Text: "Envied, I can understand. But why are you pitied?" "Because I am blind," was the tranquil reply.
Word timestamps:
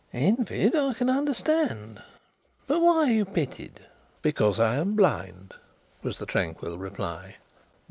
"Envied, 0.13 0.75
I 0.75 0.93
can 0.95 1.11
understand. 1.11 2.01
But 2.65 2.79
why 2.81 2.95
are 3.07 3.11
you 3.11 3.23
pitied?" 3.23 3.81
"Because 4.23 4.59
I 4.59 4.77
am 4.77 4.95
blind," 4.95 5.53
was 6.01 6.17
the 6.17 6.25
tranquil 6.25 6.79
reply. 6.79 7.35